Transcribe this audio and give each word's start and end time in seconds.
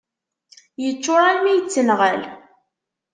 Yeččur 0.83 1.21
almi 1.29 1.51
yettenɣal. 1.55 2.21